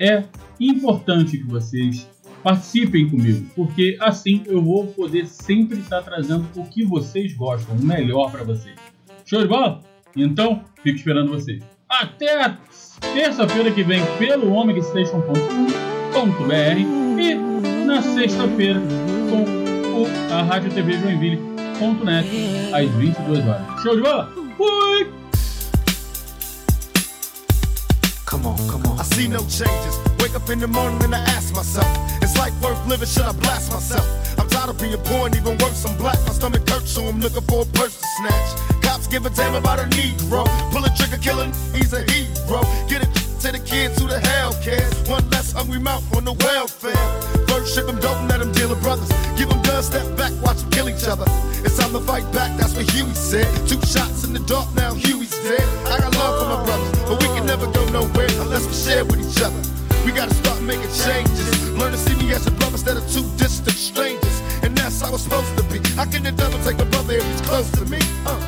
é 0.00 0.24
importante 0.58 1.38
que 1.38 1.44
vocês 1.44 2.08
participem 2.42 3.08
comigo, 3.08 3.46
porque 3.54 3.96
assim 4.00 4.42
eu 4.46 4.62
vou 4.62 4.86
poder 4.88 5.26
sempre 5.26 5.78
estar 5.78 6.02
trazendo 6.02 6.46
o 6.56 6.64
que 6.64 6.84
vocês 6.84 7.34
gostam, 7.34 7.76
o 7.76 7.84
melhor 7.84 8.30
para 8.30 8.44
vocês. 8.44 8.76
Show 9.24 9.40
de 9.40 9.48
bola? 9.48 9.80
Então, 10.16 10.62
fico 10.82 10.96
esperando 10.96 11.30
vocês. 11.30 11.62
Até 11.88 12.42
a 12.42 12.58
terça-feira 13.12 13.70
que 13.70 13.82
vem 13.82 14.02
pelo 14.18 14.52
omegastation.com.br 14.52 17.20
e 17.20 17.34
na 17.84 18.00
sexta-feira 18.02 18.80
com 19.30 19.42
o, 19.42 20.06
a 20.32 20.42
Rádio 20.42 20.70
TV 20.70 20.98
Joinville.net 20.98 22.28
às 22.72 22.90
22 22.90 23.46
horas. 23.46 23.82
Show 23.82 23.96
de 23.96 24.02
bola? 24.02 24.30
Fui! 24.56 25.23
Come 28.26 28.46
on, 28.46 28.56
come 28.68 28.84
on. 28.86 28.98
I 28.98 29.02
see 29.02 29.28
no 29.28 29.40
changes. 29.40 29.96
Wake 30.18 30.34
up 30.34 30.48
in 30.48 30.58
the 30.58 30.66
morning 30.66 31.02
and 31.04 31.14
I 31.14 31.20
ask 31.36 31.54
myself, 31.54 31.86
is 32.22 32.36
life 32.36 32.54
worth 32.62 32.80
living? 32.86 33.06
Should 33.06 33.24
I 33.24 33.32
blast 33.32 33.70
myself? 33.70 34.06
I'm 34.38 34.48
tired 34.48 34.70
of 34.70 34.78
being 34.80 34.96
poor 35.04 35.26
and 35.26 35.36
even 35.36 35.58
worse, 35.58 35.84
I'm 35.84 35.96
black. 35.98 36.18
My 36.26 36.32
stomach 36.32 36.68
hurts, 36.68 36.90
so 36.90 37.04
I'm 37.04 37.20
looking 37.20 37.42
for 37.42 37.62
a 37.62 37.66
purse 37.66 37.96
to 38.00 38.06
snatch. 38.18 38.82
Cops 38.82 39.06
give 39.06 39.26
a 39.26 39.30
damn 39.30 39.54
about 39.54 39.78
a 39.78 39.84
Negro. 39.84 40.46
Pull 40.72 40.84
a 40.84 40.90
trigger, 40.96 41.18
killing, 41.18 41.52
he's 41.74 41.92
a 41.92 42.02
hero. 42.10 42.64
Get 42.88 43.02
it 43.02 43.12
to 43.44 43.52
the 43.52 43.60
kids 43.60 44.00
who 44.00 44.08
the 44.08 44.18
hell 44.18 44.54
cares. 44.62 44.94
One 45.08 45.28
less 45.30 45.52
hungry 45.52 45.78
mouth 45.78 46.04
on 46.16 46.24
the 46.24 46.32
welfare. 46.32 46.96
First 47.46 47.74
ship 47.74 47.86
them, 47.86 48.00
don't 48.00 48.26
let 48.26 48.40
them 48.40 48.52
deal 48.52 48.70
with 48.70 48.82
brothers. 48.82 49.12
Give 49.36 49.48
them 49.48 49.60
guns, 49.62 49.86
step 49.86 50.16
back, 50.16 50.32
watch 50.42 50.58
them 50.58 50.70
kill 50.70 50.88
each 50.88 51.04
other. 51.04 51.26
It's 51.62 51.76
time 51.76 51.92
to 51.92 52.00
fight 52.00 52.24
back, 52.32 52.56
that's 52.56 52.74
what 52.74 52.88
Huey 52.90 53.12
said. 53.12 53.46
Two 53.68 53.80
shots 53.84 54.24
in 54.24 54.32
the 54.32 54.40
dark, 54.40 54.74
now 54.74 54.94
Huey's 54.94 55.30
dead. 55.44 55.62
I 55.92 56.00
got 56.00 56.16
love 56.16 56.34
for 56.40 56.48
my 56.48 56.64
brothers, 56.64 56.98
but 57.04 57.20
we 57.20 57.28
can 57.36 57.46
never 57.46 57.66
go 57.70 57.83
nowhere 57.94 58.26
unless 58.42 58.66
we 58.66 58.74
share 58.74 59.04
with 59.04 59.22
each 59.22 59.40
other. 59.40 59.62
We 60.04 60.10
gotta 60.10 60.34
start 60.34 60.60
making 60.62 60.90
changes. 61.06 61.70
Learn 61.78 61.92
to 61.92 61.98
see 61.98 62.16
me 62.16 62.32
as 62.32 62.44
a 62.46 62.50
brother 62.50 62.74
instead 62.74 62.96
of 62.96 63.06
two 63.14 63.22
distant 63.38 63.78
strangers. 63.78 64.36
And 64.64 64.76
that's 64.76 65.00
how 65.00 65.14
it's 65.14 65.22
supposed 65.22 65.56
to 65.56 65.62
be. 65.70 65.78
How 65.94 66.04
can 66.04 66.22
devil 66.34 66.58
take 66.66 66.80
a 66.80 66.84
brother 66.86 67.14
if 67.14 67.24
he's 67.24 67.40
close 67.42 67.70
to 67.78 67.84
me? 67.86 68.00
Uh. 68.26 68.40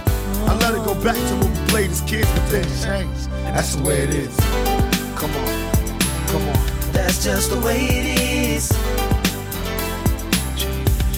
I 0.50 0.52
let 0.58 0.74
it 0.74 0.84
go 0.84 0.94
back 1.06 1.14
to 1.14 1.34
when 1.40 1.50
we 1.54 1.60
played 1.70 1.90
as 1.90 2.00
kids, 2.02 2.28
but 2.34 2.44
then 2.50 2.66
changed. 2.82 3.30
That's 3.54 3.76
the 3.76 3.82
way 3.84 3.98
it 4.06 4.10
is. 4.10 4.36
Come 5.20 5.32
on, 5.42 5.48
come 6.30 6.44
on. 6.50 6.58
That's 6.92 7.22
just 7.24 7.50
the 7.50 7.60
way 7.60 7.78
it 8.00 8.06
is. 8.20 8.68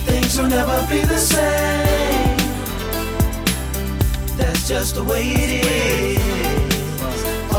Things 0.06 0.38
will 0.38 0.48
never 0.48 0.78
be 0.92 1.00
the 1.00 1.18
same. 1.18 2.36
That's 4.36 4.68
just 4.68 4.94
the 4.96 5.04
way 5.04 5.22
it 5.22 5.50
is. 5.64 6.67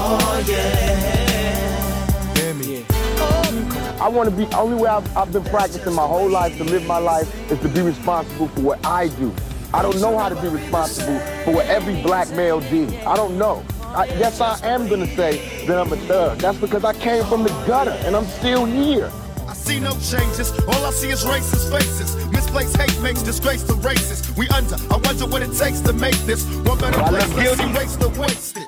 Oh 0.02 0.46
yeah. 0.48 2.34
Hear 2.36 2.54
me. 2.54 2.86
I 4.00 4.08
want 4.08 4.30
to 4.30 4.36
be, 4.36 4.46
only 4.56 4.82
way 4.82 4.90
I've, 4.90 5.18
I've 5.18 5.34
been 5.34 5.44
practicing 5.44 5.94
my 5.94 6.08
whole 6.08 6.30
life 6.30 6.58
to 6.58 6.64
live 6.64 6.86
my 6.86 7.00
life 7.00 7.52
is 7.52 7.60
to 7.60 7.68
be 7.68 7.82
responsible 7.82 8.48
for 8.48 8.62
what 8.62 8.86
I 8.86 9.10
do. 9.10 9.34
I 9.74 9.82
don't 9.82 10.00
know 10.00 10.18
how 10.18 10.30
to 10.30 10.42
be 10.42 10.48
responsible 10.48 11.20
for 11.44 11.52
what 11.54 11.66
every 11.66 12.02
black 12.02 12.32
male 12.32 12.62
did. 12.62 12.94
I 13.04 13.18
don't 13.18 13.38
know. 13.38 13.64
I, 13.84 14.06
yes, 14.06 14.40
I 14.40 14.58
am 14.66 14.88
going 14.88 15.02
to 15.02 15.16
say 15.16 15.66
that 15.66 15.78
I'm 15.78 15.92
a 15.92 15.98
thug. 15.98 16.38
That's 16.38 16.58
because 16.58 16.86
I 16.86 16.94
came 16.94 17.26
from 17.26 17.44
the 17.44 17.50
gutter 17.68 17.92
and 18.06 18.16
I'm 18.16 18.26
still 18.26 18.66
here. 18.66 19.12
I 19.48 19.54
see 19.54 19.80
no 19.82 19.92
changes. 20.00 20.52
All 20.60 20.86
I 20.86 20.92
see 20.92 21.10
is 21.10 21.26
racist 21.26 21.70
faces. 21.70 22.16
Misplaced 22.32 22.78
hate 22.78 23.02
makes 23.02 23.22
disgrace 23.22 23.64
to 23.64 23.74
races. 23.74 24.34
We 24.38 24.48
under. 24.50 24.76
I 24.92 24.98
wonder 24.98 25.28
what 25.28 25.42
it 25.42 25.54
takes 25.58 25.82
to 25.82 25.92
make 25.92 26.16
this 26.26 26.46
one 26.60 26.78
better 26.78 27.00
place. 27.00 27.36
Let's 27.36 27.60
erase 27.60 27.96
the 27.98 28.10
wasted. 28.18 28.68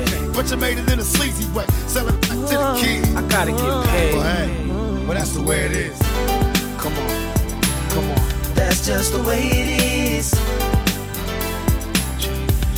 But 0.33 0.49
you 0.49 0.57
made 0.57 0.77
it 0.77 0.89
in 0.91 0.99
a 0.99 1.03
sleazy 1.03 1.45
way. 1.53 1.65
Selling 1.87 2.15
back 2.21 2.29
to 2.29 2.35
the 2.37 2.77
kids. 2.79 3.15
I 3.15 3.21
gotta 3.27 3.51
get 3.51 3.85
paid. 3.89 4.13
Well, 4.15 4.23
hey, 4.23 4.65
well, 5.05 5.13
that's 5.13 5.33
the 5.33 5.41
way 5.43 5.65
it 5.65 5.71
is. 5.71 5.99
Come 6.77 6.93
on, 6.93 7.33
come 7.89 8.09
on. 8.09 8.53
That's 8.55 8.85
just 8.85 9.11
the 9.11 9.21
way 9.23 9.41
it 9.43 9.67
is. 10.17 10.33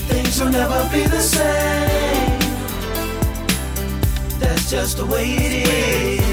Things 0.10 0.40
will 0.42 0.50
never 0.50 0.90
be 0.92 1.06
the 1.06 1.22
same. 1.22 2.40
That's 4.40 4.70
just 4.70 4.98
the 4.98 5.06
way 5.06 5.26
it 5.30 5.68
is. 5.68 6.24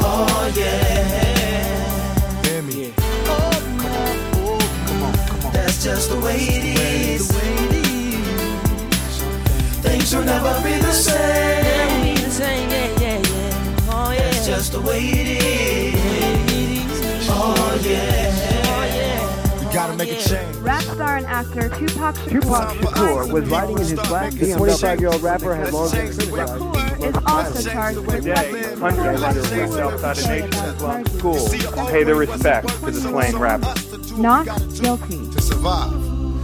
Oh 0.00 0.52
yeah. 0.56 2.42
Hear 2.46 2.62
me. 2.62 2.94
Oh, 3.26 3.50
oh, 4.34 5.50
that's 5.52 5.84
just 5.84 6.08
the 6.08 6.18
way 6.20 6.36
it 6.36 6.64
is. 7.20 7.69
Things 10.10 10.26
will 10.26 10.42
never 10.42 10.60
be 10.64 10.74
the 10.80 10.92
same. 10.92 12.16
That's 14.16 14.44
just 14.44 14.72
the 14.72 14.80
way 14.80 14.98
it 14.98 15.44
is. 15.44 17.28
Oh, 17.30 17.54
oh 17.56 17.80
yeah. 17.84 19.62
You 19.62 19.72
gotta 19.72 19.96
make 19.96 20.10
a 20.10 20.16
change. 20.20 20.56
Rap 20.56 20.82
star 20.82 21.16
and 21.18 21.26
actor 21.26 21.68
Tupac 21.68 22.16
Shakur, 22.16 22.28
Tupac 22.28 22.76
Shakur 22.78 23.32
was 23.32 23.48
riding 23.48 23.78
in 23.78 23.84
his 23.84 23.92
black. 24.08 24.32
The 24.32 24.52
25 24.56 25.00
year 25.00 25.10
old 25.10 25.22
rapper 25.22 25.54
had 25.54 25.72
long 25.72 25.92
been 25.92 26.12
criticized. 26.12 27.04
is 27.04 27.16
also 27.26 27.70
charged 27.70 27.98
with 27.98 28.24
Today, 28.24 28.74
hundreds 28.80 29.22
of 29.22 29.52
immigrants 29.52 29.76
outside 29.76 30.16
the 30.16 30.26
nation 30.26 30.54
as 30.54 30.82
well 30.82 31.04
school 31.04 31.78
and 31.78 31.88
pay 31.88 32.02
their 32.02 32.16
respects 32.16 32.80
to 32.80 32.90
the 32.90 33.00
slain 33.00 33.36
rapper. 33.36 33.74
not 34.20 34.46
guilty. 34.74 35.30
to 35.30 35.40
survive. 35.40 36.09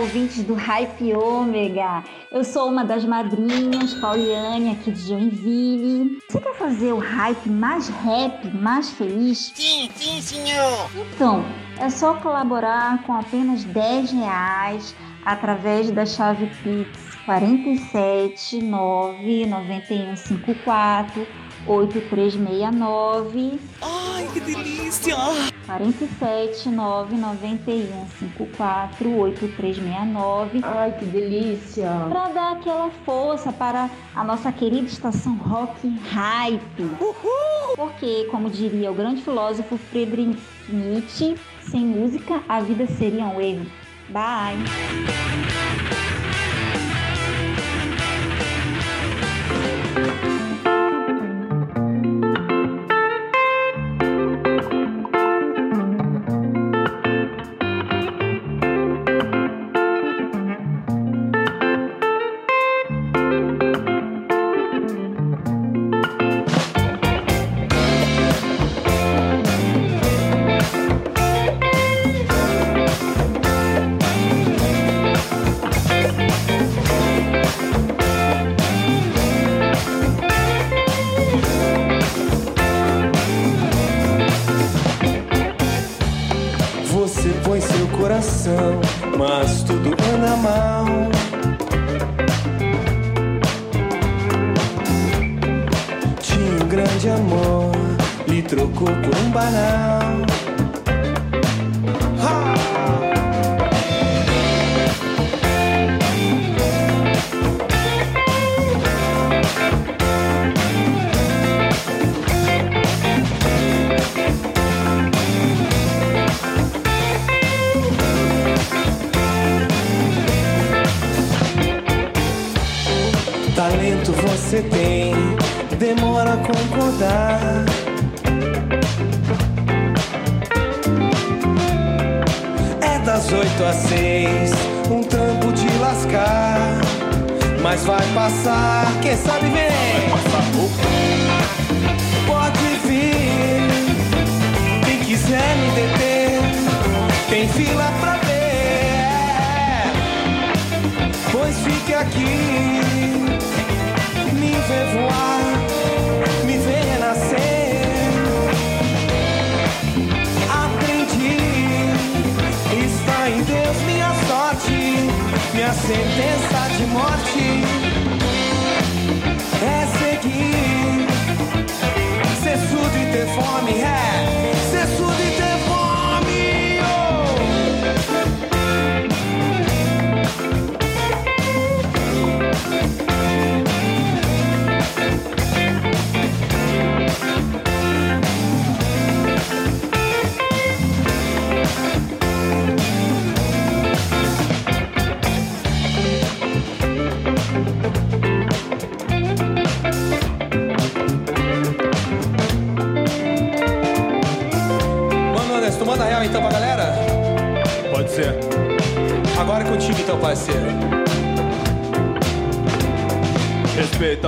Ouvintes 0.00 0.42
do 0.44 0.54
Hype 0.54 1.14
Ômega. 1.14 2.04
Eu 2.30 2.44
sou 2.44 2.68
uma 2.68 2.84
das 2.84 3.04
madrinhas, 3.04 3.94
Pauliane, 3.94 4.72
aqui 4.72 4.90
de 4.90 5.00
Joinville. 5.00 6.18
Você 6.28 6.40
quer 6.40 6.54
fazer 6.54 6.92
o 6.92 6.98
hype 6.98 7.48
mais 7.48 7.88
rap, 7.88 8.48
mais 8.54 8.90
feliz? 8.90 9.52
Sim, 9.54 9.90
sim, 9.94 10.20
senhor. 10.20 10.90
Então, 11.14 11.44
é 11.78 11.88
só 11.88 12.14
colaborar 12.14 13.02
com 13.04 13.14
apenas 13.14 13.64
10 13.64 14.12
reais 14.12 14.94
através 15.24 15.90
da 15.90 16.04
chave 16.04 16.46
Pix 16.62 17.16
47 17.24 18.62
9 18.62 19.46
9154 19.46 21.26
8369. 21.66 23.58
Ai, 23.82 24.28
que 24.32 24.40
delícia! 24.40 25.16
47 25.66 26.68
991 26.68 28.06
54 28.18 29.10
8369. 29.10 30.60
Ai, 30.62 30.92
que 30.92 31.04
delícia! 31.04 31.90
Para 32.08 32.28
dar 32.28 32.52
aquela 32.52 32.90
força 33.04 33.52
para 33.52 33.90
a 34.14 34.24
nossa 34.24 34.52
querida 34.52 34.86
estação 34.86 35.36
Rock 35.36 35.88
Hype. 36.12 36.82
Uhul! 37.00 37.74
Porque, 37.74 38.24
como 38.30 38.48
diria 38.48 38.90
o 38.90 38.94
grande 38.94 39.22
filósofo 39.22 39.76
Friedrich 39.76 40.38
Nietzsche, 40.68 41.36
sem 41.60 41.84
música 41.84 42.42
a 42.48 42.60
vida 42.60 42.86
seria 42.86 43.26
um 43.26 43.40
erro. 43.40 43.66
Bye! 44.08 44.56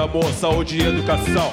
Amor, 0.08 0.32
saúde 0.32 0.78
e 0.78 0.86
educação. 0.86 1.52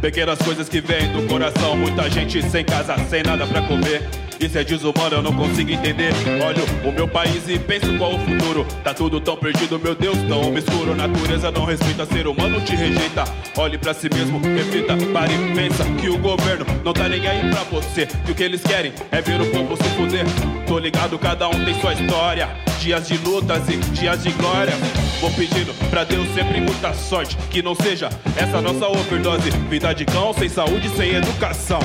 Pequenas 0.00 0.38
coisas 0.38 0.68
que 0.68 0.80
vêm 0.80 1.10
do 1.12 1.26
coração. 1.26 1.76
Muita 1.76 2.08
gente 2.08 2.40
sem 2.48 2.64
casa, 2.64 2.96
sem 3.10 3.22
nada 3.22 3.46
pra 3.46 3.62
comer. 3.62 4.08
Isso 4.38 4.56
é 4.56 4.62
desumano, 4.62 5.16
eu 5.16 5.22
não 5.22 5.34
consigo 5.34 5.72
entender. 5.72 6.12
Olho 6.46 6.88
o 6.88 6.92
meu 6.92 7.08
país 7.08 7.48
e 7.48 7.58
penso 7.58 7.98
qual 7.98 8.14
o 8.14 8.18
futuro. 8.20 8.64
Tá 8.84 8.94
tudo 8.94 9.20
tão 9.20 9.36
perdido, 9.36 9.80
meu 9.80 9.96
Deus, 9.96 10.16
tão 10.28 10.48
obscuro. 10.48 10.94
Natureza 10.94 11.50
não 11.50 11.64
respeita, 11.64 12.06
ser 12.06 12.28
humano 12.28 12.60
te 12.60 12.76
rejeita. 12.76 13.24
Olhe 13.56 13.76
pra 13.76 13.92
si 13.92 14.08
mesmo, 14.08 14.38
reflita, 14.38 14.96
pare 15.12 15.34
e 15.34 15.54
pensa 15.54 15.84
que 16.00 16.08
o 16.08 16.18
governo 16.18 16.64
não 16.84 16.92
tá 16.92 17.08
nem 17.08 17.26
aí 17.26 17.50
pra 17.50 17.64
você. 17.64 18.06
Que 18.06 18.30
o 18.30 18.34
que 18.34 18.44
eles 18.44 18.62
querem 18.62 18.92
é 19.10 19.20
ver 19.20 19.40
o 19.40 19.50
povo 19.50 19.76
se 19.76 19.88
fuder. 19.96 20.24
Tô 20.68 20.78
ligado, 20.78 21.18
cada 21.18 21.48
um 21.48 21.64
tem 21.64 21.74
sua 21.80 21.94
história. 21.94 22.48
Dias 22.78 23.08
de 23.08 23.16
lutas 23.18 23.68
e 23.68 23.76
dias 23.76 24.22
de 24.22 24.30
glória. 24.30 24.74
Vou 25.20 25.30
pedindo 25.32 25.74
pra 25.90 26.04
Deus 26.04 26.28
sempre 26.32 26.60
muita 26.60 26.92
sorte. 26.94 27.36
Que 27.50 27.60
não 27.60 27.74
seja 27.74 28.08
essa 28.36 28.60
nossa 28.60 28.86
overdose. 28.86 29.50
Vida 29.68 29.92
de 29.92 30.04
cão, 30.04 30.32
sem 30.32 30.48
saúde, 30.48 30.88
sem 30.90 31.14
educação. 31.14 31.80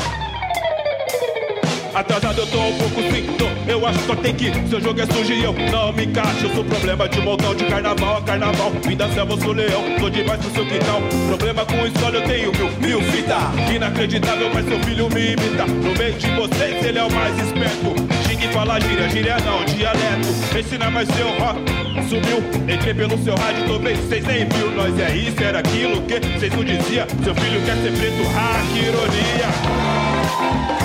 Atrasado 1.95 2.41
eu 2.41 2.47
tô 2.47 2.59
um 2.59 2.77
pouco 2.77 3.01
sim, 3.01 3.35
tô. 3.37 3.45
Eu 3.71 3.85
acho 3.85 3.99
que 3.99 4.05
só 4.07 4.15
tem 4.15 4.33
que 4.33 4.51
Seu 4.67 4.81
jogo 4.81 4.99
é 4.99 5.05
sujo 5.05 5.31
e 5.31 5.43
eu 5.43 5.53
não 5.71 5.93
me 5.93 6.05
encaixo 6.05 6.53
sou 6.53 6.63
problema 6.65 7.07
de 7.07 7.21
montão 7.21 7.53
de 7.53 7.65
carnaval 7.65 8.17
a 8.17 8.21
carnaval 8.21 8.71
Vida 8.85 9.07
selva, 9.09 9.33
eu 9.33 9.39
sou 9.39 9.53
leão, 9.53 9.83
tô 9.99 10.09
demais 10.09 10.39
pro 10.41 10.51
seu 10.51 10.65
quintal 10.65 11.01
Problema 11.27 11.65
com 11.65 11.85
escola 11.85 12.15
eu 12.15 12.23
tenho 12.23 12.51
mil, 12.51 12.71
mil 12.79 13.11
fita 13.11 13.37
Inacreditável, 13.71 14.49
mas 14.53 14.67
seu 14.67 14.79
filho 14.81 15.07
me 15.09 15.33
imita 15.33 15.65
No 15.67 15.97
meio 15.97 16.13
de 16.13 16.29
vocês 16.31 16.83
ele 16.83 16.97
é 16.97 17.03
o 17.03 17.11
mais 17.11 17.37
esperto 17.39 17.95
Xingue 18.27 18.45
e 18.45 18.49
fala 18.49 18.79
gíria, 18.79 19.09
gíria 19.09 19.37
não, 19.45 19.63
dialeto 19.63 20.57
Ensina 20.57 20.89
mais 20.89 21.07
seu 21.09 21.29
rock 21.37 21.82
Sumiu, 22.01 22.39
entrei 22.67 22.93
pelo 22.93 23.17
seu 23.23 23.35
rádio, 23.35 23.65
tomei, 23.67 23.95
vocês 23.95 24.25
nem 24.25 24.49
viu. 24.49 24.71
Nós 24.71 24.99
é 24.99 25.15
isso, 25.15 25.41
era 25.43 25.59
aquilo 25.59 26.01
que 26.01 26.19
vocês 26.19 26.51
não 26.53 26.63
dizia. 26.63 27.07
Seu 27.23 27.35
filho 27.35 27.61
quer 27.65 27.75
ser 27.75 27.91
preto, 27.91 28.23
ah, 28.35 28.63
que 28.73 28.79
ironia 28.79 30.82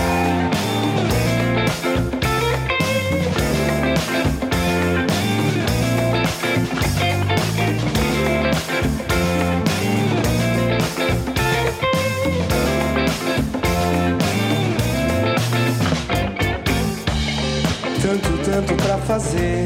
fazer 19.00 19.64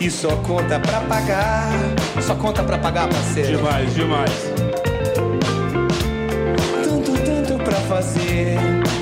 e 0.00 0.10
só 0.10 0.36
conta 0.36 0.78
pra 0.78 1.00
pagar. 1.02 1.68
Só 2.20 2.34
conta 2.34 2.62
pra 2.62 2.78
pagar, 2.78 3.08
parceiro. 3.08 3.58
Demais, 3.58 3.94
demais. 3.94 4.30
Tanto, 6.84 7.12
tanto 7.22 7.64
pra 7.64 7.76
fazer 7.88 8.56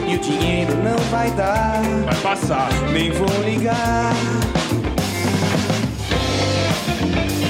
e 0.06 0.16
o 0.16 0.18
dinheiro 0.18 0.74
não 0.82 0.98
vai 1.10 1.30
dar. 1.32 1.82
Vai 2.04 2.16
passar. 2.16 2.68
Nem 2.92 3.10
vou 3.12 3.28
ligar. 3.44 4.12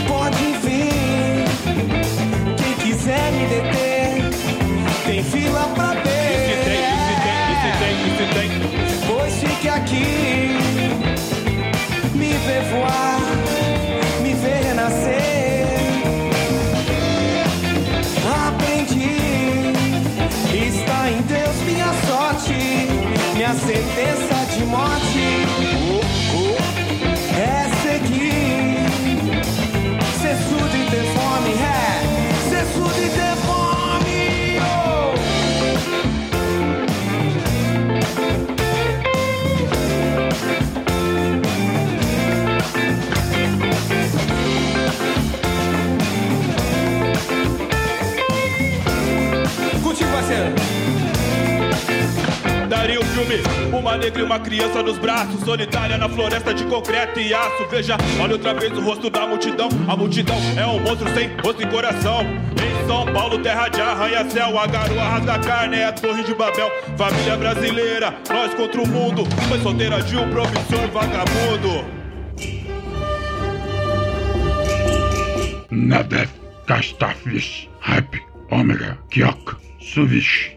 Pode 0.07 0.45
vir, 0.63 1.45
quem 2.57 2.75
quiser 2.75 3.33
me 3.33 3.47
deter, 3.47 4.31
tem 5.05 5.23
fila 5.23 5.69
pra 5.75 5.94
me 14.23 14.35
ver 14.35 14.65
renascer. 14.65 15.67
Aprendi, 18.47 19.73
está 20.53 21.11
em 21.11 21.23
Deus 21.23 21.57
minha 21.67 21.93
sorte, 22.07 22.55
minha 23.35 23.55
sentença 23.55 24.57
de 24.57 24.65
morte. 24.67 25.44
Filme, 53.15 53.37
uma 53.73 53.97
negra 53.97 54.21
e 54.21 54.25
uma 54.25 54.41
criança 54.41 54.83
nos 54.83 54.99
braços, 54.99 55.41
solitária 55.41 55.97
na 55.97 56.09
floresta 56.09 56.53
de 56.53 56.65
concreto 56.65 57.21
e 57.21 57.33
aço. 57.33 57.67
Veja, 57.71 57.97
olha 58.21 58.33
outra 58.33 58.53
vez 58.55 58.77
o 58.77 58.81
rosto 58.81 59.09
da 59.09 59.27
multidão. 59.27 59.69
A 59.87 59.97
multidão 59.97 60.37
é 60.57 60.67
um 60.67 60.81
monstro 60.81 61.09
sem 61.15 61.31
rosto 61.37 61.63
e 61.63 61.67
coração. 61.67 62.23
Em 62.23 62.87
São 62.87 63.07
Paulo, 63.13 63.39
terra 63.39 63.69
de 63.69 63.81
arranha-céu, 63.81 64.59
a 64.59 64.67
garoa 64.67 65.05
rasga 65.05 65.39
carne, 65.39 65.77
é 65.77 65.87
a 65.87 65.93
torre 65.93 66.25
de 66.25 66.35
Babel. 66.35 66.71
Família 66.97 67.37
brasileira, 67.37 68.15
nós 68.29 68.53
contra 68.55 68.83
o 68.83 68.89
mundo. 68.89 69.25
Foi 69.49 69.61
solteira 69.61 70.03
de 70.03 70.17
um 70.17 70.29
promissor 70.31 70.89
vagabundo. 70.93 71.85
Nabeth, 75.71 76.31
Castafish, 76.67 77.69
Hype, 77.81 78.21
Omega, 78.51 78.99
Kyok, 79.11 79.57
Suvish. 79.81 80.57